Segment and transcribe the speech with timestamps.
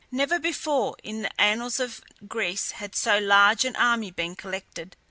[0.09, 4.95] Never before in the annals of Greece had so large an army been collected.